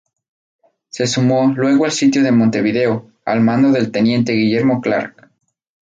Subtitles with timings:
[0.89, 5.29] Se sumó luego al sitio de Montevideo al mando del teniente Guillermo Clark.